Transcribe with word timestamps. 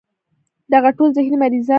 دغه 0.73 0.89
ټول 0.97 1.09
ذهني 1.17 1.37
مريضان 1.43 1.61
دي 1.67 1.69